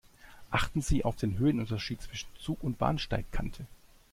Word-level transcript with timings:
Achten 0.49 0.81
Sie 0.81 1.05
auf 1.05 1.15
den 1.15 1.37
Höhenunterschied 1.37 2.01
zwischen 2.01 2.27
Zug 2.39 2.63
und 2.63 2.79
Bahnsteigkante. 2.79 3.67